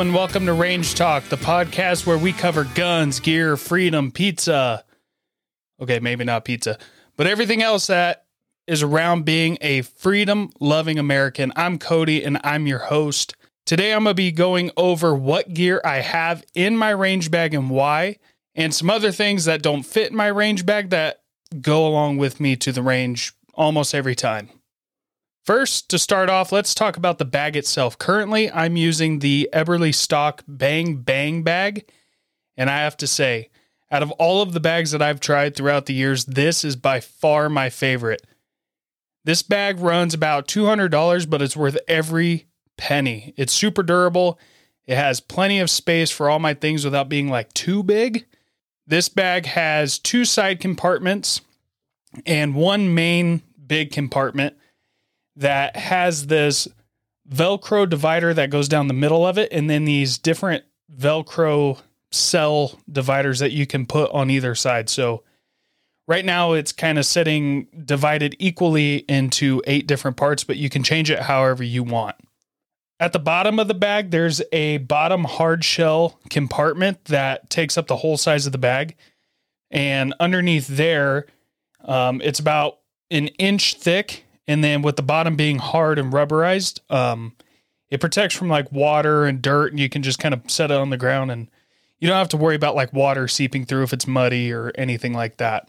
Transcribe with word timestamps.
And 0.00 0.14
welcome 0.14 0.46
to 0.46 0.54
Range 0.54 0.94
Talk, 0.94 1.24
the 1.24 1.36
podcast 1.36 2.06
where 2.06 2.16
we 2.16 2.32
cover 2.32 2.64
guns, 2.74 3.20
gear, 3.20 3.58
freedom, 3.58 4.10
pizza. 4.10 4.82
Okay, 5.78 5.98
maybe 5.98 6.24
not 6.24 6.46
pizza, 6.46 6.78
but 7.18 7.26
everything 7.26 7.62
else 7.62 7.88
that 7.88 8.24
is 8.66 8.82
around 8.82 9.26
being 9.26 9.58
a 9.60 9.82
freedom 9.82 10.52
loving 10.58 10.98
American. 10.98 11.52
I'm 11.54 11.78
Cody 11.78 12.24
and 12.24 12.40
I'm 12.42 12.66
your 12.66 12.78
host. 12.78 13.36
Today 13.66 13.92
I'm 13.92 14.04
going 14.04 14.12
to 14.12 14.14
be 14.14 14.32
going 14.32 14.70
over 14.74 15.14
what 15.14 15.52
gear 15.52 15.82
I 15.84 15.96
have 15.96 16.44
in 16.54 16.78
my 16.78 16.90
range 16.90 17.30
bag 17.30 17.52
and 17.52 17.68
why, 17.68 18.16
and 18.54 18.74
some 18.74 18.88
other 18.88 19.12
things 19.12 19.44
that 19.44 19.60
don't 19.60 19.82
fit 19.82 20.12
in 20.12 20.16
my 20.16 20.28
range 20.28 20.64
bag 20.64 20.88
that 20.90 21.20
go 21.60 21.86
along 21.86 22.16
with 22.16 22.40
me 22.40 22.56
to 22.56 22.72
the 22.72 22.82
range 22.82 23.34
almost 23.52 23.94
every 23.94 24.14
time. 24.14 24.48
First, 25.50 25.88
to 25.90 25.98
start 25.98 26.30
off, 26.30 26.52
let's 26.52 26.76
talk 26.76 26.96
about 26.96 27.18
the 27.18 27.24
bag 27.24 27.56
itself. 27.56 27.98
Currently, 27.98 28.52
I'm 28.52 28.76
using 28.76 29.18
the 29.18 29.50
Eberlestock 29.52 30.42
Bang 30.46 30.98
Bang 30.98 31.42
bag, 31.42 31.90
and 32.56 32.70
I 32.70 32.76
have 32.76 32.96
to 32.98 33.08
say, 33.08 33.50
out 33.90 34.04
of 34.04 34.12
all 34.12 34.42
of 34.42 34.52
the 34.52 34.60
bags 34.60 34.92
that 34.92 35.02
I've 35.02 35.18
tried 35.18 35.56
throughout 35.56 35.86
the 35.86 35.92
years, 35.92 36.24
this 36.24 36.64
is 36.64 36.76
by 36.76 37.00
far 37.00 37.48
my 37.48 37.68
favorite. 37.68 38.24
This 39.24 39.42
bag 39.42 39.80
runs 39.80 40.14
about 40.14 40.46
$200, 40.46 41.28
but 41.28 41.42
it's 41.42 41.56
worth 41.56 41.78
every 41.88 42.46
penny. 42.76 43.34
It's 43.36 43.52
super 43.52 43.82
durable. 43.82 44.38
It 44.86 44.94
has 44.94 45.18
plenty 45.18 45.58
of 45.58 45.68
space 45.68 46.12
for 46.12 46.30
all 46.30 46.38
my 46.38 46.54
things 46.54 46.84
without 46.84 47.08
being 47.08 47.28
like 47.28 47.52
too 47.54 47.82
big. 47.82 48.24
This 48.86 49.08
bag 49.08 49.46
has 49.46 49.98
two 49.98 50.24
side 50.24 50.60
compartments 50.60 51.40
and 52.24 52.54
one 52.54 52.94
main 52.94 53.42
big 53.66 53.90
compartment 53.90 54.54
that 55.36 55.76
has 55.76 56.26
this 56.26 56.68
Velcro 57.28 57.88
divider 57.88 58.34
that 58.34 58.50
goes 58.50 58.68
down 58.68 58.88
the 58.88 58.94
middle 58.94 59.26
of 59.26 59.38
it, 59.38 59.52
and 59.52 59.70
then 59.70 59.84
these 59.84 60.18
different 60.18 60.64
Velcro 60.94 61.80
cell 62.10 62.78
dividers 62.90 63.38
that 63.38 63.52
you 63.52 63.66
can 63.66 63.86
put 63.86 64.10
on 64.10 64.30
either 64.30 64.54
side. 64.54 64.88
So 64.88 65.22
right 66.08 66.24
now 66.24 66.52
it's 66.54 66.72
kind 66.72 66.98
of 66.98 67.06
sitting 67.06 67.68
divided 67.84 68.34
equally 68.40 68.96
into 69.08 69.62
eight 69.66 69.86
different 69.86 70.16
parts, 70.16 70.42
but 70.42 70.56
you 70.56 70.68
can 70.68 70.82
change 70.82 71.10
it 71.10 71.20
however 71.20 71.62
you 71.62 71.84
want. 71.84 72.16
At 72.98 73.12
the 73.12 73.18
bottom 73.18 73.58
of 73.58 73.68
the 73.68 73.74
bag, 73.74 74.10
there's 74.10 74.42
a 74.52 74.78
bottom 74.78 75.24
hard 75.24 75.64
shell 75.64 76.18
compartment 76.28 77.04
that 77.06 77.48
takes 77.48 77.78
up 77.78 77.86
the 77.86 77.96
whole 77.96 78.16
size 78.16 78.44
of 78.44 78.52
the 78.52 78.58
bag. 78.58 78.96
And 79.70 80.12
underneath 80.20 80.66
there, 80.66 81.26
um, 81.84 82.20
it's 82.22 82.40
about 82.40 82.80
an 83.10 83.28
inch 83.38 83.76
thick 83.76 84.24
and 84.50 84.64
then 84.64 84.82
with 84.82 84.96
the 84.96 85.02
bottom 85.02 85.36
being 85.36 85.58
hard 85.58 85.96
and 85.96 86.12
rubberized, 86.12 86.80
um, 86.90 87.36
it 87.88 88.00
protects 88.00 88.34
from 88.34 88.48
like 88.48 88.72
water 88.72 89.24
and 89.24 89.40
dirt, 89.40 89.70
and 89.70 89.78
you 89.78 89.88
can 89.88 90.02
just 90.02 90.18
kind 90.18 90.34
of 90.34 90.42
set 90.50 90.72
it 90.72 90.76
on 90.76 90.90
the 90.90 90.96
ground, 90.96 91.30
and 91.30 91.48
you 92.00 92.08
don't 92.08 92.18
have 92.18 92.30
to 92.30 92.36
worry 92.36 92.56
about 92.56 92.74
like 92.74 92.92
water 92.92 93.28
seeping 93.28 93.64
through 93.64 93.84
if 93.84 93.92
it's 93.92 94.08
muddy 94.08 94.52
or 94.52 94.72
anything 94.74 95.12
like 95.12 95.36
that. 95.36 95.68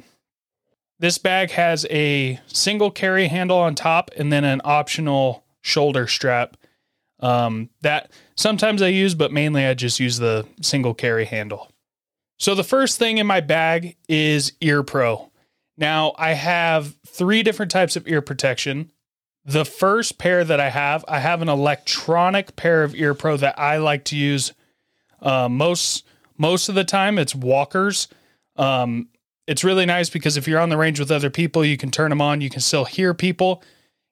This 0.98 1.20
bag 1.20 1.52
has 1.52 1.86
a 1.92 2.40
single 2.48 2.90
carry 2.90 3.28
handle 3.28 3.60
on 3.60 3.76
top 3.76 4.10
and 4.18 4.34
then 4.34 4.44
an 4.44 4.62
optional 4.64 5.44
shoulder 5.62 6.08
strap 6.08 6.58
um, 7.20 7.70
that 7.82 8.12
sometimes 8.36 8.82
I 8.82 8.88
use, 8.88 9.14
but 9.14 9.32
mainly 9.32 9.68
I 9.68 9.76
just 9.76 10.00
use 10.00 10.18
the 10.18 10.48
single 10.62 10.96
carry 10.96 11.26
handle. 11.26 11.72
So 12.40 12.56
the 12.56 12.64
first 12.64 12.98
thing 12.98 13.20
in 13.20 13.28
my 13.28 13.42
bag 13.42 13.96
is 14.10 14.54
Ear 14.60 14.82
Pro. 14.82 15.31
Now, 15.78 16.14
I 16.18 16.34
have 16.34 16.96
three 17.08 17.44
different 17.44 17.72
types 17.72 17.96
of 17.96 18.08
ear 18.08 18.22
protection. 18.22 18.92
The 19.44 19.66
first 19.66 20.18
pair 20.18 20.44
that 20.44 20.60
I 20.60 20.70
have, 20.70 21.04
I 21.08 21.20
have 21.20 21.42
an 21.42 21.50
electronic 21.50 22.56
pair 22.56 22.84
of 22.84 22.94
ear 22.94 23.14
pro 23.14 23.38
that 23.38 23.58
I 23.58 23.78
like 23.78 24.04
to 24.06 24.16
use 24.16 24.54
uh, 25.22 25.50
most 25.50 26.06
most 26.38 26.70
of 26.70 26.76
the 26.76 26.84
time. 26.84 27.18
It's 27.18 27.36
Walkers. 27.36 28.08
Um, 28.56 29.10
it's 29.48 29.64
really 29.64 29.86
nice 29.86 30.10
because 30.10 30.38
if 30.38 30.48
you're 30.48 30.60
on 30.60 30.70
the 30.70 30.78
range 30.78 31.00
with 31.00 31.12
other 31.12 31.30
people, 31.30 31.66
you 31.66 31.78
can 31.78 31.92
turn 31.92 32.10
them 32.10 32.22
on. 32.22 32.42
You 32.42 32.50
can 32.50 32.62
still 32.62 32.86
hear 32.86 33.14
people, 33.14 33.64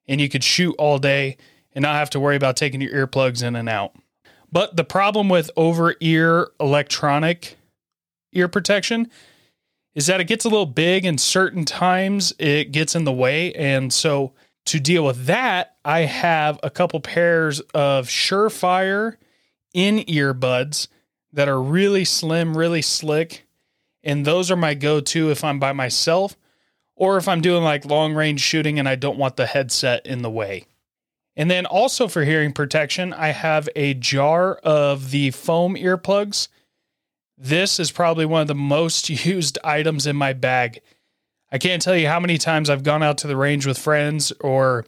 and 0.08 0.20
you 0.20 0.28
could 0.28 0.44
shoot 0.44 0.74
all 0.78 0.98
day 0.98 1.36
and 1.72 1.82
not 1.82 1.94
have 1.94 2.10
to 2.10 2.20
worry 2.20 2.36
about 2.36 2.56
taking 2.56 2.80
your 2.80 3.06
earplugs 3.06 3.42
in 3.42 3.54
and 3.54 3.68
out. 3.68 3.94
But 4.50 4.76
the 4.76 4.84
problem 4.84 5.28
with 5.28 5.50
over 5.56 5.94
ear 6.00 6.48
electronic 6.58 7.56
ear 8.32 8.48
protection 8.48 9.08
is 9.94 10.06
that 10.06 10.20
it 10.20 10.24
gets 10.24 10.44
a 10.44 10.48
little 10.48 10.66
big 10.66 11.04
and 11.04 11.20
certain 11.20 11.64
times 11.64 12.32
it 12.38 12.72
gets 12.72 12.94
in 12.94 13.04
the 13.04 13.12
way. 13.12 13.52
And 13.54 13.92
so 13.92 14.32
to 14.66 14.78
deal 14.78 15.04
with 15.04 15.26
that, 15.26 15.76
I 15.84 16.00
have 16.00 16.60
a 16.62 16.70
couple 16.70 17.00
pairs 17.00 17.60
of 17.74 18.06
Surefire 18.08 19.16
in 19.74 19.98
earbuds 20.00 20.88
that 21.32 21.48
are 21.48 21.60
really 21.60 22.04
slim, 22.04 22.56
really 22.56 22.82
slick. 22.82 23.46
And 24.02 24.24
those 24.24 24.50
are 24.50 24.56
my 24.56 24.74
go 24.74 25.00
to 25.00 25.30
if 25.30 25.44
I'm 25.44 25.58
by 25.58 25.72
myself 25.72 26.36
or 26.96 27.16
if 27.16 27.28
I'm 27.28 27.40
doing 27.40 27.64
like 27.64 27.84
long 27.84 28.14
range 28.14 28.40
shooting 28.40 28.78
and 28.78 28.88
I 28.88 28.94
don't 28.94 29.18
want 29.18 29.36
the 29.36 29.46
headset 29.46 30.06
in 30.06 30.22
the 30.22 30.30
way. 30.30 30.66
And 31.36 31.50
then 31.50 31.64
also 31.66 32.08
for 32.08 32.24
hearing 32.24 32.52
protection, 32.52 33.12
I 33.12 33.28
have 33.28 33.68
a 33.74 33.94
jar 33.94 34.54
of 34.56 35.10
the 35.10 35.30
foam 35.30 35.74
earplugs 35.74 36.48
this 37.40 37.80
is 37.80 37.90
probably 37.90 38.26
one 38.26 38.42
of 38.42 38.48
the 38.48 38.54
most 38.54 39.08
used 39.24 39.58
items 39.64 40.06
in 40.06 40.14
my 40.14 40.32
bag. 40.32 40.80
I 41.50 41.58
can't 41.58 41.82
tell 41.82 41.96
you 41.96 42.06
how 42.06 42.20
many 42.20 42.38
times 42.38 42.70
I've 42.70 42.84
gone 42.84 43.02
out 43.02 43.18
to 43.18 43.26
the 43.26 43.36
range 43.36 43.66
with 43.66 43.78
friends 43.78 44.30
or 44.40 44.84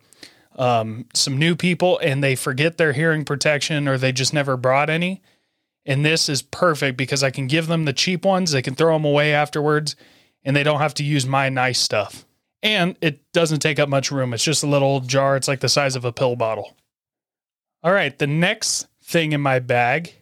um, 0.56 1.06
some 1.14 1.38
new 1.38 1.56
people 1.56 1.98
and 1.98 2.22
they 2.22 2.36
forget 2.36 2.76
their 2.76 2.92
hearing 2.92 3.24
protection 3.24 3.88
or 3.88 3.98
they 3.98 4.12
just 4.12 4.34
never 4.34 4.56
brought 4.56 4.91
any. 4.91 5.22
And 5.84 6.04
this 6.04 6.28
is 6.28 6.42
perfect 6.42 6.96
because 6.96 7.24
I 7.24 7.30
can 7.30 7.48
give 7.48 7.66
them 7.66 7.86
the 7.86 7.92
cheap 7.92 8.24
ones, 8.24 8.52
they 8.52 8.62
can 8.62 8.76
throw 8.76 8.92
them 8.92 9.04
away 9.04 9.34
afterwards, 9.34 9.96
and 10.44 10.54
they 10.54 10.62
don't 10.62 10.78
have 10.78 10.94
to 10.94 11.04
use 11.04 11.26
my 11.26 11.48
nice 11.48 11.80
stuff. 11.80 12.24
And 12.62 12.96
it 13.00 13.32
doesn't 13.32 13.58
take 13.58 13.80
up 13.80 13.88
much 13.88 14.12
room. 14.12 14.32
It's 14.32 14.44
just 14.44 14.62
a 14.62 14.68
little 14.68 15.00
jar, 15.00 15.34
it's 15.34 15.48
like 15.48 15.58
the 15.58 15.68
size 15.68 15.96
of 15.96 16.04
a 16.04 16.12
pill 16.12 16.36
bottle. 16.36 16.76
All 17.82 17.92
right, 17.92 18.16
the 18.16 18.28
next 18.28 18.86
thing 19.02 19.32
in 19.32 19.41
my 19.41 19.58
bag 19.58 20.14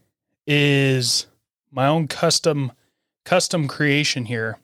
is 0.47 1.27
my 1.71 1.87
own 1.87 2.09
custom 2.09 2.73
custom 3.25 3.69
creation 3.69 4.25
here. 4.25 4.59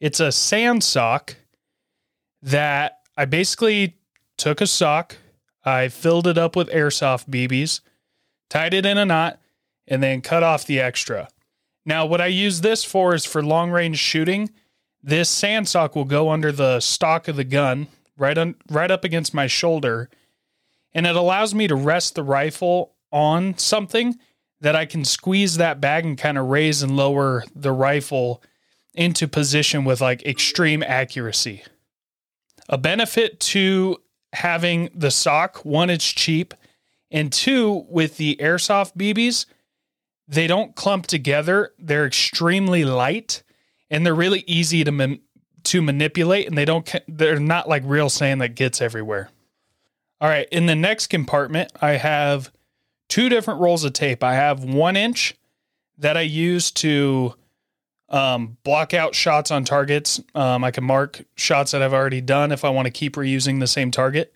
It's 0.00 0.20
a 0.20 0.32
sand 0.32 0.82
sock 0.82 1.36
that 2.40 2.98
I 3.16 3.24
basically 3.26 3.96
took 4.36 4.60
a 4.60 4.66
sock, 4.66 5.16
I 5.64 5.88
filled 5.88 6.26
it 6.26 6.38
up 6.38 6.56
with 6.56 6.68
airsoft 6.70 7.28
BBs, 7.28 7.80
tied 8.50 8.74
it 8.74 8.84
in 8.84 8.98
a 8.98 9.04
knot, 9.04 9.38
and 9.86 10.02
then 10.02 10.20
cut 10.20 10.42
off 10.42 10.66
the 10.66 10.80
extra. 10.80 11.28
Now, 11.84 12.06
what 12.06 12.20
I 12.20 12.26
use 12.26 12.60
this 12.60 12.82
for 12.84 13.14
is 13.14 13.24
for 13.24 13.42
long 13.42 13.70
range 13.70 13.98
shooting. 13.98 14.50
This 15.02 15.28
sand 15.28 15.68
sock 15.68 15.94
will 15.94 16.04
go 16.04 16.30
under 16.30 16.50
the 16.50 16.80
stock 16.80 17.28
of 17.28 17.36
the 17.36 17.44
gun, 17.44 17.88
right 18.16 18.36
on, 18.36 18.56
right 18.68 18.90
up 18.90 19.04
against 19.04 19.34
my 19.34 19.46
shoulder, 19.46 20.08
and 20.92 21.06
it 21.06 21.16
allows 21.16 21.54
me 21.54 21.68
to 21.68 21.74
rest 21.74 22.14
the 22.14 22.22
rifle 22.22 22.94
on 23.10 23.56
something 23.58 24.18
that 24.62 24.76
I 24.76 24.86
can 24.86 25.04
squeeze 25.04 25.56
that 25.56 25.80
bag 25.80 26.06
and 26.06 26.16
kind 26.16 26.38
of 26.38 26.46
raise 26.46 26.82
and 26.82 26.96
lower 26.96 27.44
the 27.54 27.72
rifle 27.72 28.42
into 28.94 29.26
position 29.28 29.84
with 29.84 30.00
like 30.00 30.24
extreme 30.24 30.82
accuracy. 30.82 31.64
A 32.68 32.78
benefit 32.78 33.40
to 33.40 33.98
having 34.32 34.88
the 34.94 35.10
sock 35.10 35.64
one, 35.64 35.90
it's 35.90 36.10
cheap, 36.10 36.54
and 37.10 37.32
two, 37.32 37.84
with 37.90 38.16
the 38.16 38.36
airsoft 38.40 38.96
BBs, 38.96 39.46
they 40.28 40.46
don't 40.46 40.74
clump 40.76 41.06
together. 41.06 41.72
They're 41.78 42.06
extremely 42.06 42.84
light 42.84 43.42
and 43.90 44.06
they're 44.06 44.14
really 44.14 44.44
easy 44.46 44.84
to 44.84 44.92
man- 44.92 45.20
to 45.64 45.82
manipulate, 45.82 46.48
and 46.48 46.56
they 46.56 46.64
don't 46.64 46.90
they're 47.08 47.38
not 47.38 47.68
like 47.68 47.82
real 47.84 48.08
sand 48.08 48.40
that 48.40 48.54
gets 48.54 48.80
everywhere. 48.80 49.28
All 50.20 50.28
right, 50.28 50.48
in 50.50 50.66
the 50.66 50.74
next 50.76 51.08
compartment, 51.08 51.72
I 51.80 51.92
have 51.92 52.50
two 53.12 53.28
different 53.28 53.60
rolls 53.60 53.84
of 53.84 53.92
tape. 53.92 54.24
I 54.24 54.32
have 54.32 54.64
one 54.64 54.96
inch 54.96 55.34
that 55.98 56.16
I 56.16 56.22
use 56.22 56.70
to 56.70 57.34
um, 58.08 58.56
block 58.64 58.94
out 58.94 59.14
shots 59.14 59.50
on 59.50 59.66
targets. 59.66 60.18
Um, 60.34 60.64
I 60.64 60.70
can 60.70 60.84
mark 60.84 61.22
shots 61.34 61.72
that 61.72 61.82
I've 61.82 61.92
already 61.92 62.22
done 62.22 62.52
if 62.52 62.64
I 62.64 62.70
want 62.70 62.86
to 62.86 62.90
keep 62.90 63.16
reusing 63.16 63.60
the 63.60 63.66
same 63.66 63.90
target. 63.90 64.32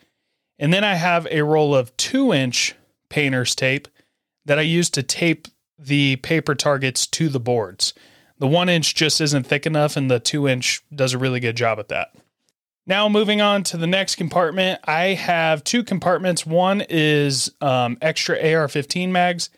And 0.58 0.75
then 0.75 0.84
I 0.84 0.96
have 0.96 1.26
a 1.31 1.40
roll 1.40 1.75
of 1.75 1.96
two 1.96 2.34
inch 2.34 2.75
painter's 3.08 3.55
tape 3.55 3.88
that 4.44 4.58
I 4.58 4.62
use 4.62 4.90
to 4.90 5.02
tape 5.02 5.49
the 5.79 6.17
paper 6.17 6.55
targets 6.55 7.06
to 7.06 7.31
the 7.31 7.40
boards. 7.40 7.94
The 8.37 8.46
one 8.46 8.69
inch 8.69 8.94
just 8.94 9.22
isn't 9.22 9.46
thick 9.46 9.64
enough, 9.64 9.96
and 9.96 10.11
the 10.11 10.20
two 10.20 10.46
inch 10.46 10.84
does 10.94 11.14
a 11.14 11.19
really 11.19 11.40
good 11.40 11.56
job 11.56 11.79
at 11.79 11.88
that. 11.88 12.14
Now, 12.87 13.09
moving 13.09 13.41
on 13.41 13.65
to 13.65 13.77
the 13.77 13.87
next 13.87 14.15
compartment, 14.15 14.81
I 14.85 15.15
have 15.15 15.65
two 15.65 15.83
compartments. 15.83 16.47
One 16.47 16.85
is 16.88 17.53
um, 17.61 17.99
extra 18.00 18.38
AR 18.55 18.69
15 18.69 19.11
mags, 19.11 19.50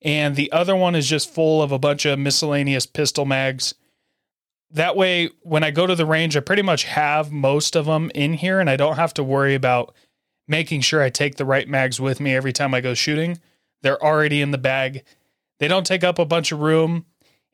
and 0.00 0.36
the 0.36 0.50
other 0.52 0.74
one 0.74 0.94
is 0.94 1.06
just 1.06 1.32
full 1.32 1.62
of 1.62 1.70
a 1.70 1.78
bunch 1.78 2.06
of 2.06 2.18
miscellaneous 2.18 2.86
pistol 2.86 3.26
mags. 3.26 3.74
That 4.70 4.96
way, 4.96 5.28
when 5.42 5.62
I 5.62 5.70
go 5.70 5.86
to 5.86 5.94
the 5.94 6.06
range, 6.06 6.34
I 6.34 6.40
pretty 6.40 6.62
much 6.62 6.84
have 6.84 7.30
most 7.30 7.76
of 7.76 7.84
them 7.84 8.10
in 8.14 8.32
here, 8.32 8.58
and 8.58 8.70
I 8.70 8.76
don't 8.76 8.96
have 8.96 9.12
to 9.14 9.24
worry 9.24 9.54
about 9.54 9.94
making 10.48 10.80
sure 10.80 11.02
I 11.02 11.10
take 11.10 11.36
the 11.36 11.44
right 11.44 11.68
mags 11.68 12.00
with 12.00 12.20
me 12.20 12.34
every 12.34 12.54
time 12.54 12.72
I 12.72 12.80
go 12.80 12.94
shooting. 12.94 13.38
They're 13.82 14.02
already 14.02 14.40
in 14.40 14.50
the 14.50 14.58
bag. 14.58 15.04
They 15.58 15.68
don't 15.68 15.86
take 15.86 16.02
up 16.02 16.18
a 16.18 16.24
bunch 16.24 16.52
of 16.52 16.60
room 16.60 17.04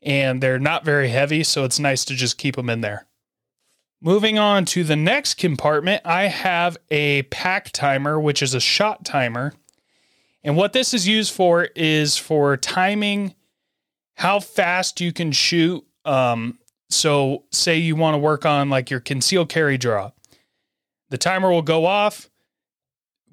and 0.00 0.41
they're 0.41 0.61
not 0.61 0.85
very 0.85 1.09
heavy, 1.09 1.43
so 1.43 1.64
it's 1.64 1.81
nice 1.81 2.05
to 2.05 2.14
just 2.14 2.38
keep 2.38 2.55
them 2.55 2.71
in 2.71 2.82
there. 2.82 3.06
Moving 4.00 4.39
on 4.39 4.65
to 4.67 4.85
the 4.85 4.95
next 4.95 5.35
compartment, 5.35 6.03
I 6.05 6.25
have 6.25 6.77
a 6.89 7.23
PACT 7.23 7.75
timer, 7.75 8.21
which 8.21 8.43
is 8.43 8.55
a 8.55 8.61
shot 8.61 9.05
timer. 9.05 9.55
And 10.45 10.56
what 10.56 10.73
this 10.73 10.95
is 10.95 11.09
used 11.09 11.33
for 11.35 11.65
is 11.75 12.17
for 12.17 12.56
timing 12.56 13.35
how 14.15 14.39
fast 14.39 15.00
you 15.00 15.12
can 15.12 15.33
shoot. 15.33 15.85
Um, 16.05 16.59
so, 16.91 17.45
say 17.50 17.77
you 17.77 17.97
want 17.97 18.15
to 18.15 18.19
work 18.19 18.47
on 18.47 18.71
like 18.71 18.89
your 18.89 19.00
concealed 19.00 19.49
carry 19.49 19.77
draw, 19.77 20.12
the 21.11 21.19
timer 21.19 21.50
will 21.50 21.62
go 21.62 21.85
off. 21.85 22.31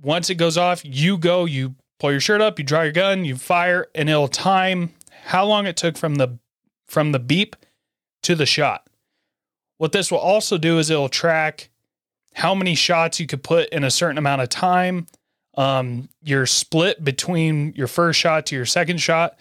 Once 0.02 0.30
it 0.30 0.36
goes 0.36 0.58
off, 0.58 0.82
you 0.84 1.18
go, 1.18 1.46
you 1.46 1.76
pull 2.00 2.12
your 2.12 2.20
shirt 2.20 2.42
up, 2.42 2.60
you 2.60 2.66
draw 2.66 2.82
your 2.82 2.92
gun, 2.92 3.24
you 3.24 3.36
fire, 3.36 3.88
and 3.96 4.10
it'll 4.10 4.28
time 4.28 4.94
how 5.26 5.46
long 5.46 5.68
it 5.68 5.78
took 5.78 5.96
from 5.96 6.16
the 6.16 6.40
from 6.88 7.12
the 7.12 7.20
beep 7.20 7.56
to 8.24 8.36
the 8.36 8.46
shot. 8.46 8.85
What 9.77 9.92
this 9.92 10.12
will 10.12 10.19
also 10.19 10.57
do 10.57 10.80
is 10.80 10.89
it'll 10.89 11.10
track 11.10 11.69
how 12.33 12.54
many 12.54 12.75
shots 12.75 13.19
you 13.19 13.27
could 13.27 13.44
put 13.44 13.69
in 13.69 13.83
a 13.83 13.92
certain 13.92 14.18
amount 14.18 14.42
of 14.42 14.50
time, 14.50 15.07
um, 15.56 16.10
your 16.22 16.45
split 16.45 17.04
between 17.04 17.74
your 17.75 17.88
first 17.88 18.19
shot 18.19 18.45
to 18.48 18.56
your 18.56 18.66
second 18.66 18.98
shot. 19.00 19.39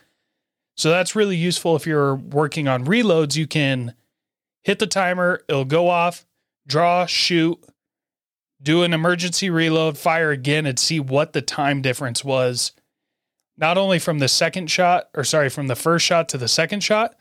So 0.77 0.91
that's 0.91 1.17
really 1.17 1.37
useful 1.37 1.77
if 1.77 1.87
you're 1.87 2.15
working 2.15 2.69
on 2.69 2.85
reloads. 2.85 3.37
You 3.37 3.47
can 3.47 3.95
hit 4.63 4.79
the 4.79 4.87
timer, 4.87 5.43
it'll 5.49 5.65
go 5.65 5.89
off, 5.89 6.25
draw, 6.67 7.07
shoot, 7.07 7.59
do 8.63 8.83
an 8.83 8.95
emergency 8.95 9.51
reload, 9.51 9.99
fire 9.99 10.31
again, 10.31 10.67
and 10.67 10.79
see 10.79 10.99
what 10.99 11.33
the 11.33 11.43
time 11.43 11.83
difference 11.83 12.25
was. 12.25 12.73
Not 13.57 13.79
only 13.79 13.99
from 13.99 14.19
the 14.19 14.29
second 14.29 14.71
shot, 14.71 15.11
or 15.15 15.23
sorry, 15.23 15.49
from 15.49 15.69
the 15.69 15.77
first 15.77 16.05
shot 16.05 16.29
to 16.31 16.39
the 16.39 16.49
second 16.49 16.83
shot, 16.83 17.15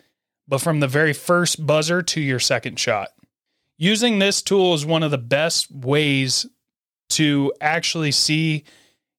but 0.48 0.60
from 0.60 0.80
the 0.80 0.88
very 0.88 1.14
first 1.14 1.66
buzzer 1.66 2.02
to 2.02 2.22
your 2.22 2.40
second 2.40 2.80
shot. 2.80 3.10
Using 3.78 4.20
this 4.20 4.42
tool 4.42 4.74
is 4.74 4.86
one 4.86 5.04
of 5.04 5.12
the 5.12 5.18
best 5.18 5.72
ways 5.72 6.46
to 7.10 7.54
actually 7.62 8.12
see 8.12 8.64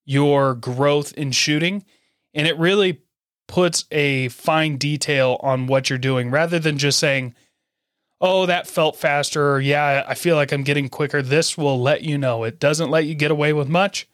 your 0.05 0.55
growth 0.55 1.13
in 1.15 1.33
shooting. 1.33 1.85
And 2.35 2.47
it 2.47 2.59
really 2.59 3.03
puts 3.47 3.85
a 3.91 4.29
fine 4.29 4.77
detail 4.77 5.39
on 5.41 5.67
what 5.67 5.91
you're 5.91 5.99
doing 5.99 6.31
rather 6.31 6.59
than 6.59 6.79
just 6.79 6.99
saying, 6.99 7.35
oh, 8.21 8.47
that 8.47 8.67
felt 8.67 8.97
faster, 8.97 9.53
or 9.53 9.61
yeah, 9.61 10.05
I 10.07 10.15
feel 10.15 10.37
like 10.37 10.53
I'm 10.53 10.63
getting 10.63 10.89
quicker. 10.89 11.21
This 11.21 11.59
will 11.59 11.81
let 11.81 12.03
you 12.03 12.17
know. 12.17 12.45
It 12.45 12.59
doesn't 12.59 12.91
let 12.91 13.05
you 13.05 13.15
get 13.15 13.31
away 13.31 13.53
with 13.53 13.69
much 13.69 14.09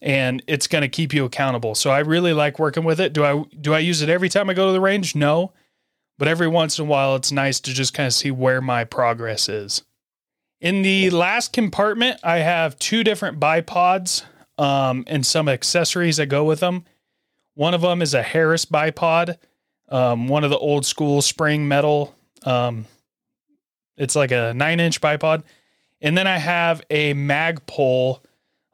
and 0.00 0.42
it's 0.46 0.66
going 0.66 0.82
to 0.82 0.88
keep 0.88 1.14
you 1.14 1.24
accountable. 1.24 1.74
So 1.74 1.90
I 1.90 2.00
really 2.00 2.34
like 2.34 2.58
working 2.58 2.84
with 2.84 3.00
it. 3.00 3.12
Do 3.12 3.24
I 3.24 3.42
do 3.60 3.72
I 3.74 3.78
use 3.78 4.02
it 4.02 4.08
every 4.08 4.28
time 4.28 4.50
I 4.50 4.54
go 4.54 4.66
to 4.66 4.72
the 4.72 4.80
range? 4.80 5.16
No. 5.16 5.52
But 6.18 6.28
every 6.28 6.48
once 6.48 6.78
in 6.78 6.86
a 6.86 6.88
while 6.88 7.16
it's 7.16 7.32
nice 7.32 7.60
to 7.60 7.72
just 7.72 7.94
kind 7.94 8.06
of 8.06 8.12
see 8.12 8.30
where 8.30 8.60
my 8.60 8.84
progress 8.84 9.48
is. 9.48 9.82
In 10.60 10.82
the 10.82 11.10
last 11.10 11.52
compartment, 11.52 12.20
I 12.22 12.38
have 12.38 12.78
two 12.78 13.04
different 13.04 13.40
bipods 13.40 14.24
um, 14.56 15.04
and 15.06 15.26
some 15.26 15.48
accessories 15.48 16.16
that 16.16 16.26
go 16.26 16.44
with 16.44 16.60
them. 16.60 16.84
One 17.54 17.74
of 17.74 17.82
them 17.82 18.00
is 18.00 18.14
a 18.14 18.22
Harris 18.22 18.64
bipod, 18.64 19.36
um, 19.88 20.28
one 20.28 20.44
of 20.44 20.50
the 20.50 20.58
old 20.58 20.86
school 20.86 21.20
spring 21.22 21.68
metal 21.68 22.14
um, 22.44 22.86
it's 23.96 24.16
like 24.16 24.30
a 24.32 24.52
nine 24.54 24.80
inch 24.80 25.00
bipod. 25.00 25.42
And 26.00 26.16
then 26.16 26.26
I 26.26 26.38
have 26.38 26.82
a 26.90 27.14
Magpul 27.14 28.20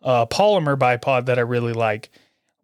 uh, 0.03 0.27
polymer 0.27 0.77
bipod 0.77 1.27
that 1.27 1.39
I 1.39 1.43
really 1.43 1.73
like. 1.73 2.11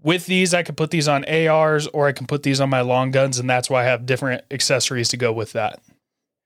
With 0.07 0.27
these, 0.27 0.55
I 0.55 0.63
can 0.63 0.77
put 0.77 0.93
these 0.93 1.09
on 1.09 1.25
ARs 1.25 1.89
or 1.89 2.07
I 2.07 2.13
can 2.13 2.29
put 2.29 2.45
these 2.45 2.61
on 2.61 2.71
my 2.71 2.81
long 2.81 3.11
guns, 3.11 3.41
and 3.41 3.51
that's 3.51 3.69
why 3.69 3.81
I 3.83 3.87
have 3.87 4.07
different 4.07 4.45
accessories 4.53 5.09
to 5.09 5.17
go 5.17 5.33
with 5.33 5.53
that. 5.55 5.81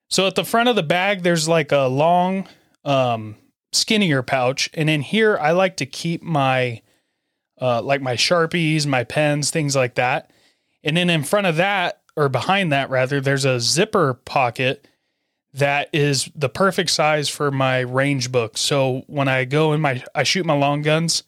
So 0.08 0.26
at 0.26 0.34
the 0.34 0.46
front 0.46 0.70
of 0.70 0.76
the 0.76 0.82
bag, 0.82 1.22
there's 1.22 1.46
like 1.46 1.70
a 1.70 1.82
long, 1.82 2.48
um, 2.86 3.36
skinnier 3.72 4.22
pouch, 4.22 4.70
and 4.72 4.88
in 4.88 5.02
here, 5.02 5.36
I 5.36 5.50
like 5.50 5.76
to 5.76 5.84
keep 5.84 6.22
my 6.22 6.80
uh, 7.60 7.82
like 7.82 8.00
my 8.00 8.14
sharpies, 8.14 8.86
my 8.86 9.04
pens, 9.04 9.50
things 9.50 9.76
like 9.76 9.96
that. 9.96 10.30
And 10.82 10.96
then 10.96 11.10
in 11.10 11.22
front 11.22 11.46
of 11.46 11.56
that, 11.56 12.00
or 12.16 12.30
behind 12.30 12.72
that 12.72 12.88
rather, 12.88 13.20
there's 13.20 13.44
a 13.44 13.60
zipper 13.60 14.14
pocket 14.14 14.88
that 15.52 15.90
is 15.92 16.30
the 16.34 16.48
perfect 16.48 16.88
size 16.88 17.28
for 17.28 17.50
my 17.50 17.80
range 17.80 18.32
book. 18.32 18.56
So 18.56 19.02
when 19.06 19.28
I 19.28 19.44
go 19.44 19.74
in 19.74 19.82
my 19.82 20.02
I 20.14 20.22
shoot 20.22 20.46
my 20.46 20.56
long 20.56 20.80
guns, 20.80 21.24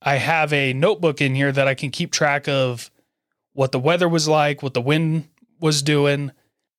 I 0.00 0.16
have 0.16 0.52
a 0.52 0.72
notebook 0.72 1.20
in 1.20 1.34
here 1.34 1.52
that 1.52 1.68
I 1.68 1.74
can 1.74 1.90
keep 1.90 2.12
track 2.12 2.48
of 2.48 2.90
what 3.52 3.72
the 3.72 3.80
weather 3.80 4.08
was 4.08 4.28
like, 4.28 4.62
what 4.62 4.74
the 4.74 4.80
wind 4.80 5.28
was 5.60 5.82
doing, 5.82 6.30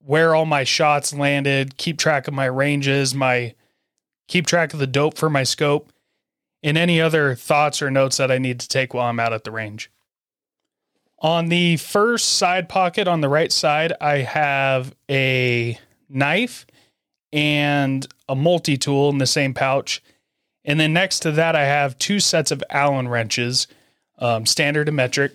where 0.05 0.33
all 0.33 0.45
my 0.45 0.63
shots 0.63 1.13
landed, 1.13 1.77
keep 1.77 1.97
track 1.97 2.27
of 2.27 2.33
my 2.33 2.45
ranges, 2.45 3.13
my 3.13 3.53
keep 4.27 4.47
track 4.47 4.73
of 4.73 4.79
the 4.79 4.87
dope 4.87 5.17
for 5.17 5.29
my 5.29 5.43
scope, 5.43 5.91
and 6.63 6.77
any 6.77 7.01
other 7.01 7.35
thoughts 7.35 7.81
or 7.81 7.91
notes 7.91 8.17
that 8.17 8.31
I 8.31 8.37
need 8.37 8.59
to 8.61 8.67
take 8.67 8.93
while 8.93 9.07
I'm 9.07 9.19
out 9.19 9.33
at 9.33 9.43
the 9.43 9.51
range. 9.51 9.91
On 11.21 11.49
the 11.49 11.75
first 11.77 12.37
side 12.37 12.69
pocket 12.69 13.07
on 13.07 13.19
the 13.19 13.27
right 13.27 13.51
side, 13.51 13.91
I 13.99 14.19
have 14.19 14.95
a 15.09 15.77
knife 16.07 16.65
and 17.33 18.07
a 18.29 18.35
multi 18.35 18.77
tool 18.77 19.09
in 19.09 19.17
the 19.17 19.27
same 19.27 19.53
pouch. 19.53 20.01
And 20.65 20.79
then 20.79 20.93
next 20.93 21.19
to 21.21 21.31
that, 21.31 21.55
I 21.55 21.65
have 21.65 21.97
two 21.97 22.19
sets 22.19 22.51
of 22.51 22.63
Allen 22.69 23.07
wrenches, 23.07 23.67
um, 24.17 24.45
standard 24.45 24.87
and 24.87 24.97
metric. 24.97 25.33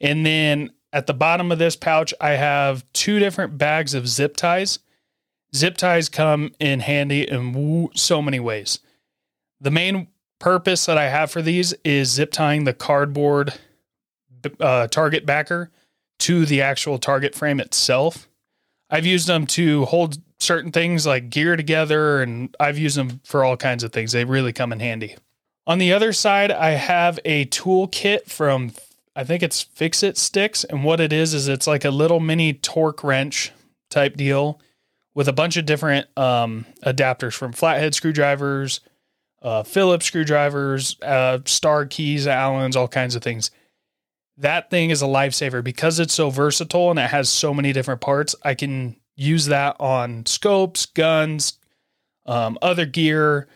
And 0.00 0.24
then 0.24 0.70
at 0.92 1.06
the 1.06 1.14
bottom 1.14 1.50
of 1.50 1.58
this 1.58 1.76
pouch, 1.76 2.14
I 2.20 2.30
have 2.30 2.84
two 2.92 3.18
different 3.18 3.58
bags 3.58 3.94
of 3.94 4.08
zip 4.08 4.36
ties. 4.36 4.78
Zip 5.54 5.76
ties 5.76 6.08
come 6.08 6.52
in 6.60 6.80
handy 6.80 7.28
in 7.28 7.88
so 7.94 8.20
many 8.20 8.38
ways. 8.38 8.80
The 9.60 9.70
main 9.70 10.08
purpose 10.38 10.86
that 10.86 10.98
I 10.98 11.08
have 11.08 11.30
for 11.30 11.42
these 11.42 11.72
is 11.84 12.10
zip 12.12 12.30
tying 12.30 12.64
the 12.64 12.74
cardboard 12.74 13.54
uh, 14.60 14.86
target 14.88 15.26
backer 15.26 15.70
to 16.20 16.46
the 16.46 16.62
actual 16.62 16.98
target 16.98 17.34
frame 17.34 17.60
itself. 17.60 18.28
I've 18.90 19.06
used 19.06 19.26
them 19.26 19.46
to 19.48 19.84
hold 19.86 20.18
certain 20.40 20.72
things 20.72 21.06
like 21.06 21.30
gear 21.30 21.56
together, 21.56 22.22
and 22.22 22.54
I've 22.60 22.78
used 22.78 22.96
them 22.96 23.20
for 23.24 23.44
all 23.44 23.56
kinds 23.56 23.84
of 23.84 23.92
things. 23.92 24.12
They 24.12 24.24
really 24.24 24.52
come 24.52 24.72
in 24.72 24.80
handy. 24.80 25.16
On 25.66 25.78
the 25.78 25.92
other 25.92 26.12
side, 26.12 26.50
I 26.50 26.70
have 26.70 27.18
a 27.24 27.44
tool 27.46 27.88
kit 27.88 28.30
from 28.30 28.72
I 29.14 29.24
think 29.24 29.42
it's 29.42 29.62
Fix 29.62 30.04
It 30.04 30.16
Sticks, 30.16 30.62
and 30.62 30.84
what 30.84 31.00
it 31.00 31.12
is 31.12 31.34
is 31.34 31.48
it's 31.48 31.66
like 31.66 31.84
a 31.84 31.90
little 31.90 32.20
mini 32.20 32.52
torque 32.52 33.02
wrench 33.02 33.50
type 33.90 34.16
deal 34.16 34.60
with 35.14 35.26
a 35.26 35.32
bunch 35.32 35.56
of 35.56 35.66
different 35.66 36.06
um, 36.16 36.66
adapters 36.84 37.34
from 37.34 37.52
flathead 37.52 37.96
screwdrivers, 37.96 38.80
uh, 39.42 39.64
Phillips 39.64 40.06
screwdrivers, 40.06 40.96
uh, 41.02 41.40
star 41.46 41.84
keys, 41.84 42.28
Allen's, 42.28 42.76
all 42.76 42.86
kinds 42.86 43.16
of 43.16 43.22
things 43.22 43.50
that 44.38 44.70
thing 44.70 44.90
is 44.90 45.02
a 45.02 45.06
lifesaver 45.06 45.62
because 45.62 45.98
it's 45.98 46.14
so 46.14 46.30
versatile 46.30 46.90
and 46.90 46.98
it 46.98 47.10
has 47.10 47.28
so 47.28 47.52
many 47.52 47.72
different 47.72 48.00
parts. 48.00 48.34
I 48.44 48.54
can 48.54 48.96
use 49.18 49.46
that 49.46 49.76
on 49.80 50.24
scopes, 50.26 50.86
guns, 50.86 51.58
um, 52.24 52.56
other 52.62 52.86
gear, 52.86 53.48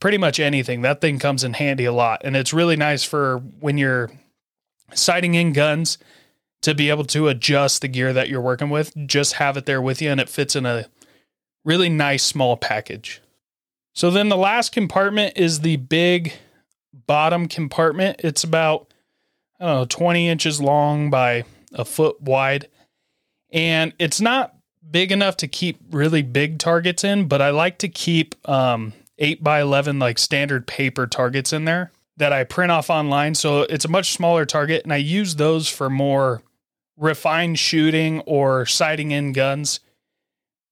pretty 0.00 0.16
much 0.16 0.40
anything. 0.40 0.82
That 0.82 1.00
thing 1.00 1.18
comes 1.18 1.44
in 1.44 1.52
handy 1.52 1.84
a 1.84 1.92
lot. 1.92 2.22
And 2.24 2.34
it's 2.34 2.54
really 2.54 2.76
nice 2.76 3.04
for 3.04 3.38
when 3.60 3.76
you're 3.76 4.10
sighting 4.94 5.34
in 5.34 5.52
guns 5.52 5.98
to 6.62 6.74
be 6.74 6.88
able 6.88 7.04
to 7.04 7.28
adjust 7.28 7.82
the 7.82 7.88
gear 7.88 8.12
that 8.12 8.28
you're 8.28 8.40
working 8.40 8.70
with. 8.70 8.94
Just 9.06 9.34
have 9.34 9.56
it 9.56 9.66
there 9.66 9.82
with 9.82 10.00
you 10.00 10.10
and 10.10 10.20
it 10.20 10.30
fits 10.30 10.56
in 10.56 10.64
a 10.64 10.86
really 11.64 11.90
nice 11.90 12.22
small 12.22 12.56
package. 12.56 13.20
So 13.94 14.10
then 14.10 14.30
the 14.30 14.36
last 14.36 14.72
compartment 14.72 15.36
is 15.36 15.60
the 15.60 15.76
big 15.76 16.32
bottom 17.06 17.48
compartment. 17.48 18.20
It's 18.24 18.44
about 18.44 18.88
I 19.60 19.66
don't 19.66 19.76
know, 19.76 19.84
20 19.84 20.28
inches 20.28 20.60
long 20.60 21.10
by 21.10 21.44
a 21.74 21.84
foot 21.84 22.20
wide. 22.20 22.68
And 23.52 23.92
it's 23.98 24.20
not 24.20 24.54
big 24.90 25.12
enough 25.12 25.36
to 25.38 25.48
keep 25.48 25.80
really 25.90 26.22
big 26.22 26.58
targets 26.58 27.04
in, 27.04 27.28
but 27.28 27.40
I 27.40 27.50
like 27.50 27.78
to 27.78 27.88
keep 27.88 28.36
um, 28.48 28.92
8 29.18 29.42
by 29.42 29.60
11 29.60 29.98
like 29.98 30.18
standard 30.18 30.66
paper 30.66 31.06
targets 31.06 31.52
in 31.52 31.64
there 31.64 31.92
that 32.16 32.32
I 32.32 32.44
print 32.44 32.72
off 32.72 32.90
online. 32.90 33.34
So 33.34 33.62
it's 33.62 33.84
a 33.84 33.88
much 33.88 34.12
smaller 34.12 34.44
target, 34.44 34.84
and 34.84 34.92
I 34.92 34.96
use 34.96 35.36
those 35.36 35.68
for 35.68 35.88
more 35.88 36.42
refined 36.96 37.58
shooting 37.58 38.20
or 38.20 38.66
sighting 38.66 39.10
in 39.10 39.32
guns. 39.32 39.80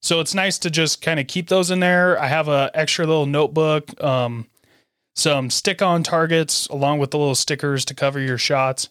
So 0.03 0.21
it's 0.21 0.35
nice 0.35 0.59
to 0.59 0.71
just 0.71 1.03
kind 1.03 1.21
of 1.21 1.27
keep 1.27 1.49
those 1.49 1.71
in 1.71 1.81
there. 1.81 2.19
I 2.21 2.27
have 2.27 2.49
a 2.49 2.71
extra 2.75 3.07
little 3.07 3.27
notebook. 3.27 4.03
Um, 4.03 4.47
some 5.15 5.51
stick 5.51 5.83
on 5.83 6.03
targets 6.03 6.67
along 6.69 6.99
with 6.99 7.11
the 7.11 7.19
little 7.19 7.35
stickers 7.35 7.85
to 7.87 7.95
cover 7.95 8.21
your 8.21 8.39
shots. 8.39 8.89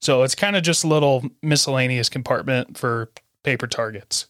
So 0.00 0.22
it's 0.22 0.34
kind 0.34 0.56
of 0.56 0.62
just 0.62 0.84
a 0.84 0.88
little 0.88 1.30
miscellaneous 1.42 2.08
compartment 2.08 2.76
for 2.78 3.10
paper 3.42 3.66
targets. 3.66 4.26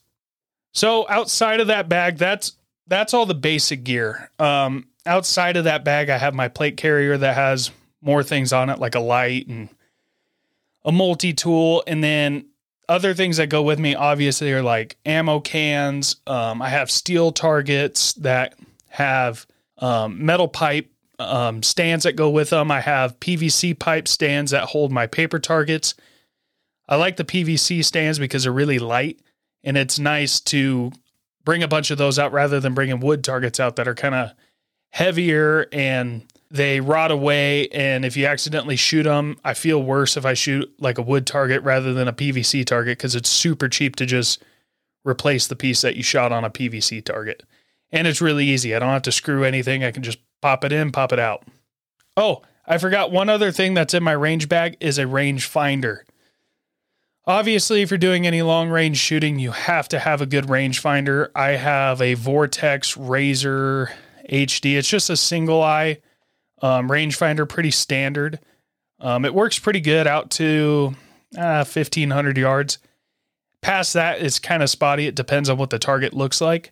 So 0.71 1.07
outside 1.09 1.59
of 1.59 1.67
that 1.67 1.89
bag, 1.89 2.17
that's 2.17 2.53
that's 2.87 3.13
all 3.13 3.25
the 3.25 3.35
basic 3.35 3.83
gear. 3.83 4.31
Um, 4.39 4.87
outside 5.05 5.57
of 5.57 5.65
that 5.65 5.83
bag, 5.83 6.09
I 6.09 6.17
have 6.17 6.33
my 6.33 6.47
plate 6.47 6.77
carrier 6.77 7.17
that 7.17 7.35
has 7.35 7.71
more 8.01 8.23
things 8.23 8.51
on 8.53 8.69
it, 8.69 8.79
like 8.79 8.95
a 8.95 8.99
light 8.99 9.47
and 9.47 9.69
a 10.83 10.91
multi 10.91 11.33
tool, 11.33 11.83
and 11.85 12.03
then 12.03 12.45
other 12.87 13.13
things 13.13 13.37
that 13.37 13.47
go 13.47 13.61
with 13.61 13.77
me 13.79 13.93
obviously 13.93 14.51
are 14.51 14.63
like 14.63 14.97
ammo 15.05 15.39
cans. 15.39 16.15
Um, 16.25 16.61
I 16.61 16.69
have 16.69 16.89
steel 16.89 17.31
targets 17.31 18.13
that 18.13 18.55
have 18.87 19.45
um, 19.77 20.25
metal 20.25 20.47
pipe 20.47 20.91
um, 21.19 21.61
stands 21.61 22.05
that 22.05 22.15
go 22.15 22.29
with 22.29 22.49
them. 22.49 22.71
I 22.71 22.79
have 22.79 23.19
PVC 23.19 23.77
pipe 23.77 24.07
stands 24.07 24.51
that 24.51 24.63
hold 24.65 24.91
my 24.91 25.05
paper 25.05 25.37
targets. 25.37 25.93
I 26.87 26.95
like 26.95 27.17
the 27.17 27.25
PVC 27.25 27.85
stands 27.85 28.17
because 28.17 28.43
they're 28.43 28.51
really 28.51 28.79
light 28.79 29.19
and 29.63 29.77
it's 29.77 29.99
nice 29.99 30.39
to 30.41 30.91
bring 31.43 31.63
a 31.63 31.67
bunch 31.67 31.91
of 31.91 31.97
those 31.97 32.19
out 32.19 32.31
rather 32.31 32.59
than 32.59 32.73
bringing 32.73 32.99
wood 32.99 33.23
targets 33.23 33.59
out 33.59 33.75
that 33.75 33.87
are 33.87 33.95
kind 33.95 34.15
of 34.15 34.31
heavier 34.91 35.67
and 35.71 36.25
they 36.51 36.79
rot 36.79 37.11
away. 37.11 37.67
And 37.69 38.05
if 38.05 38.17
you 38.17 38.25
accidentally 38.25 38.75
shoot 38.75 39.03
them, 39.03 39.39
I 39.43 39.53
feel 39.53 39.81
worse 39.81 40.17
if 40.17 40.25
I 40.25 40.33
shoot 40.33 40.71
like 40.79 40.97
a 40.97 41.03
wood 41.03 41.27
target 41.27 41.61
rather 41.63 41.93
than 41.93 42.07
a 42.07 42.13
PVC 42.13 42.65
target 42.65 42.97
because 42.97 43.15
it's 43.15 43.29
super 43.29 43.69
cheap 43.69 43.95
to 43.97 44.05
just 44.05 44.43
replace 45.05 45.47
the 45.47 45.55
piece 45.55 45.81
that 45.81 45.95
you 45.95 46.03
shot 46.03 46.31
on 46.31 46.43
a 46.43 46.49
PVC 46.49 47.03
target. 47.03 47.43
And 47.91 48.07
it's 48.07 48.21
really 48.21 48.45
easy. 48.45 48.75
I 48.75 48.79
don't 48.79 48.89
have 48.89 49.01
to 49.03 49.11
screw 49.11 49.43
anything. 49.43 49.83
I 49.83 49.91
can 49.91 50.03
just 50.03 50.19
pop 50.41 50.63
it 50.63 50.71
in, 50.71 50.91
pop 50.91 51.11
it 51.11 51.19
out. 51.19 51.43
Oh, 52.17 52.41
I 52.65 52.77
forgot 52.77 53.11
one 53.11 53.29
other 53.29 53.51
thing 53.51 53.73
that's 53.73 53.93
in 53.93 54.03
my 54.03 54.11
range 54.11 54.47
bag 54.49 54.77
is 54.79 54.99
a 54.99 55.07
range 55.07 55.45
finder. 55.45 56.05
Obviously, 57.25 57.81
if 57.81 57.91
you're 57.91 57.97
doing 57.97 58.25
any 58.25 58.41
long 58.41 58.69
range 58.69 58.97
shooting, 58.97 59.39
you 59.39 59.51
have 59.51 59.87
to 59.89 59.99
have 59.99 60.21
a 60.21 60.25
good 60.25 60.45
rangefinder. 60.45 61.29
I 61.35 61.51
have 61.51 62.01
a 62.01 62.15
Vortex 62.15 62.97
Razor 62.97 63.91
HD. 64.29 64.77
It's 64.77 64.89
just 64.89 65.09
a 65.09 65.17
single 65.17 65.61
eye 65.61 65.99
um, 66.61 66.89
rangefinder, 66.89 67.47
pretty 67.47 67.71
standard. 67.71 68.39
Um, 68.99 69.25
it 69.25 69.33
works 69.33 69.59
pretty 69.59 69.79
good 69.79 70.07
out 70.07 70.31
to 70.31 70.95
uh, 71.37 71.63
1500 71.65 72.37
yards. 72.37 72.79
Past 73.61 73.93
that, 73.93 74.21
it's 74.21 74.39
kind 74.39 74.63
of 74.63 74.69
spotty. 74.69 75.07
It 75.07 75.15
depends 75.15 75.49
on 75.49 75.57
what 75.57 75.69
the 75.69 75.79
target 75.79 76.13
looks 76.13 76.41
like. 76.41 76.71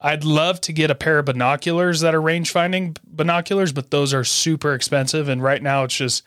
I'd 0.00 0.24
love 0.24 0.60
to 0.62 0.72
get 0.72 0.90
a 0.90 0.94
pair 0.94 1.18
of 1.18 1.24
binoculars 1.24 2.00
that 2.00 2.14
are 2.14 2.22
range 2.22 2.52
finding 2.52 2.96
binoculars, 3.04 3.72
but 3.72 3.90
those 3.90 4.14
are 4.14 4.22
super 4.22 4.74
expensive. 4.74 5.28
And 5.28 5.42
right 5.42 5.62
now, 5.62 5.84
it's 5.84 5.96
just 5.96 6.22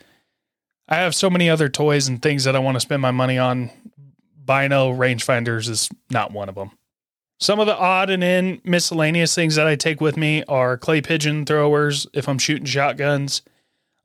I 0.92 0.96
have 0.96 1.16
so 1.16 1.30
many 1.30 1.50
other 1.50 1.70
toys 1.70 2.10
and 2.10 2.22
things 2.22 2.44
that 2.44 2.54
I 2.54 2.60
want 2.60 2.76
to 2.76 2.82
spend 2.82 3.02
my 3.02 3.12
money 3.12 3.38
on. 3.38 3.72
Bino 4.44 4.92
rangefinders 4.92 5.70
is 5.70 5.90
not 6.10 6.34
one 6.34 6.50
of 6.50 6.56
them. 6.56 6.72
Some 7.40 7.62
of 7.62 7.66
the 7.66 7.78
odd 7.78 8.10
and 8.10 8.22
in 8.22 8.62
miscellaneous 8.66 9.34
things 9.34 9.56
that 9.56 9.68
I 9.68 9.78
take 9.78 10.02
with 10.02 10.18
me 10.18 10.44
are 10.50 10.78
clay 10.78 11.00
pigeon 11.00 11.46
throwers 11.46 12.08
if 12.14 12.28
I'm 12.28 12.38
shooting 12.38 12.66
shotguns. 12.66 13.42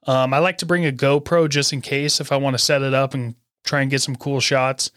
Um, 0.06 0.32
I 0.32 0.38
like 0.38 0.58
to 0.58 0.66
bring 0.66 0.86
a 0.86 0.92
GoPro 0.92 1.48
just 1.48 1.72
in 1.72 1.80
case 1.80 2.20
if 2.20 2.30
I 2.30 2.36
want 2.36 2.54
to 2.54 2.62
set 2.62 2.82
it 2.82 2.94
up 2.94 3.14
and 3.14 3.34
try 3.64 3.80
and 3.80 3.90
get 3.90 4.02
some 4.02 4.14
cool 4.14 4.38
shots 4.38 4.92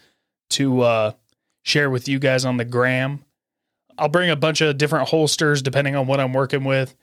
to 0.50 0.82
uh, 0.82 1.12
share 1.64 1.90
with 1.90 2.06
you 2.06 2.20
guys 2.20 2.44
on 2.44 2.56
the 2.56 2.64
gram. 2.64 3.24
I'll 3.98 4.08
bring 4.08 4.30
a 4.30 4.36
bunch 4.36 4.60
of 4.60 4.78
different 4.78 5.08
holsters 5.08 5.60
depending 5.60 5.96
on 5.96 6.06
what 6.06 6.20
I'm 6.20 6.32
working 6.32 6.62
with. 6.62 6.94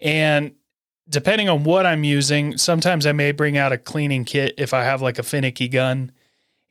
And 0.00 0.56
depending 1.08 1.48
on 1.48 1.64
what 1.64 1.86
I'm 1.86 2.04
using, 2.04 2.56
sometimes 2.56 3.06
I 3.06 3.12
may 3.12 3.32
bring 3.32 3.56
out 3.56 3.72
a 3.72 3.78
cleaning 3.78 4.24
kit 4.24 4.54
if 4.58 4.72
I 4.72 4.84
have 4.84 5.02
like 5.02 5.18
a 5.18 5.22
finicky 5.22 5.68
gun 5.68 6.12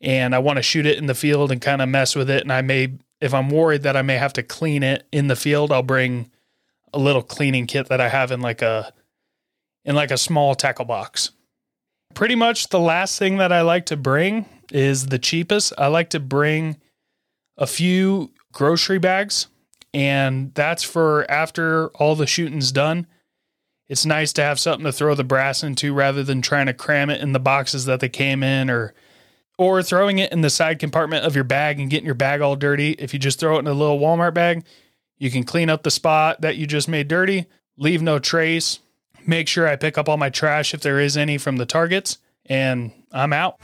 and 0.02 0.34
I 0.34 0.40
want 0.40 0.58
to 0.58 0.64
shoot 0.64 0.86
it 0.86 0.98
in 0.98 1.08
the 1.08 1.16
field 1.16 1.52
and 1.52 1.62
kind 1.62 1.82
of 1.82 1.90
mess 1.90 2.16
with 2.16 2.30
it. 2.30 2.44
And 2.44 2.54
I 2.54 2.62
may, 2.62 2.94
if 3.20 3.34
I'm 3.34 3.50
worried 3.50 3.84
that 3.84 3.98
I 3.98 4.02
may 4.02 4.18
have 4.18 4.34
to 4.34 4.44
clean 4.44 4.84
it 4.84 5.06
in 5.12 5.28
the 5.28 5.36
field, 5.36 5.72
I'll 5.72 5.84
bring 5.84 6.32
a 6.94 7.00
little 7.00 7.22
cleaning 7.22 7.68
kit 7.68 7.88
that 7.88 8.00
I 8.02 8.10
have 8.10 8.32
in 8.32 8.42
like 8.42 8.62
a, 8.62 8.94
in 9.84 9.96
like 9.96 10.12
a 10.12 10.18
small 10.18 10.56
tackle 10.56 10.86
box. 10.86 11.32
Pretty 12.14 12.36
much 12.36 12.70
the 12.70 12.80
last 12.80 13.20
thing 13.20 13.38
that 13.38 13.52
I 13.52 13.62
like 13.62 13.86
to 13.88 13.98
bring 13.98 14.46
is 14.72 15.08
the 15.08 15.20
cheapest. 15.20 15.74
I 15.78 15.88
like 15.88 16.10
to 16.12 16.20
bring 16.20 16.78
a 17.58 17.68
few 17.68 18.32
grocery 18.52 19.00
bags, 19.00 19.48
and 19.94 20.54
that's 20.56 20.84
for 20.84 21.30
after 21.30 21.90
all 21.90 22.16
the 22.16 22.26
shooting's 22.26 22.72
done 22.72 23.06
it's 23.89 24.05
nice 24.05 24.31
to 24.34 24.43
have 24.43 24.60
something 24.60 24.86
to 24.86 24.91
throw 24.91 25.15
the 25.15 25.24
brass 25.24 25.63
into 25.63 25.93
rather 25.93 26.24
than 26.24 26.41
trying 26.41 26.67
to 26.67 26.74
cram 26.74 27.10
it 27.10 27.22
in 27.22 27.34
the 27.34 27.39
boxes 27.39 27.86
that 27.86 28.00
they 28.00 28.08
came 28.08 28.43
in 28.43 28.69
or 28.69 28.93
or 29.58 29.84
throwing 29.84 30.19
it 30.19 30.31
in 30.31 30.39
the 30.39 30.50
side 30.50 30.79
compartment 30.79 31.25
of 31.25 31.36
your 31.36 31.43
bag 31.43 31.81
and 31.81 31.89
getting 31.89 32.05
your 32.05 32.15
bag 32.15 32.39
all 32.39 32.55
dirty. 32.55 32.91
If 32.91 33.12
you 33.12 33.19
just 33.19 33.41
throw 33.41 33.58
it 33.58 33.60
in 33.60 33.67
a 33.67 33.74
little 33.74 34.00
Walmart 34.00 34.34
bag, 34.34 34.63
you 35.17 35.29
can 35.29 35.43
clean 35.43 35.69
up 35.69 35.84
the 35.84 35.91
spot 35.91 36.39
that 36.41 36.55
you 36.55 36.65
just 36.65 36.88
made 36.88 37.10
dirty, 37.10 37.46
leave 37.75 38.01
no 38.01 38.19
trace. 38.19 38.79
Make 39.27 39.50
sure 39.50 39.67
I 39.67 39.75
pick 39.75 39.98
up 39.98 40.08
all 40.08 40.15
my 40.15 40.29
trash 40.29 40.74
if 40.74 40.79
there 40.79 40.98
is 40.98 41.17
any 41.17 41.38
from 41.38 41.58
the 41.58 41.65
targets, 41.65 42.19
and 42.46 42.93
I'm 43.12 43.34
out. 43.34 43.60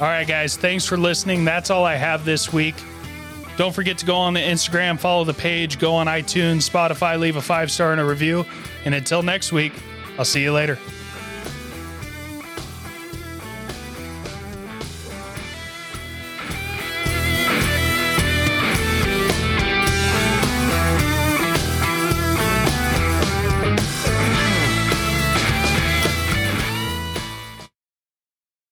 All 0.00 0.08
right, 0.08 0.26
guys, 0.26 0.56
thanks 0.56 0.84
for 0.84 0.96
listening. 0.96 1.44
That's 1.44 1.70
all 1.70 1.84
I 1.84 1.94
have 1.94 2.24
this 2.24 2.52
week. 2.52 2.74
Don't 3.56 3.72
forget 3.72 3.98
to 3.98 4.06
go 4.06 4.16
on 4.16 4.34
the 4.34 4.40
Instagram, 4.40 4.98
follow 4.98 5.24
the 5.24 5.34
page, 5.34 5.78
go 5.78 5.94
on 5.94 6.06
iTunes, 6.06 6.68
Spotify, 6.68 7.18
leave 7.18 7.36
a 7.36 7.42
five 7.42 7.70
star 7.70 7.92
and 7.92 8.00
a 8.00 8.04
review. 8.04 8.44
And 8.84 8.94
until 8.94 9.22
next 9.22 9.52
week, 9.52 9.72
I'll 10.18 10.24
see 10.24 10.42
you 10.42 10.52
later. 10.52 10.78